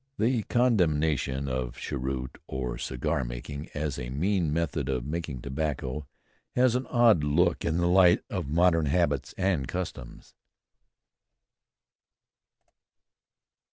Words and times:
The 0.17 0.41
condemnation 0.49 1.47
of 1.47 1.77
cheroot 1.77 2.39
or 2.47 2.79
cigar 2.79 3.23
smoking 3.23 3.69
as 3.75 3.99
a 3.99 4.09
mean 4.09 4.51
method 4.51 4.89
of 4.89 5.05
taking 5.11 5.43
tobacco 5.43 6.07
has 6.55 6.73
an 6.73 6.87
odd 6.87 7.23
look 7.23 7.63
in 7.63 7.77
the 7.77 7.85
light 7.87 8.21
of 8.27 8.49
modern 8.49 8.87
habits 8.87 9.35
and 9.37 9.67
customs. 9.67 10.33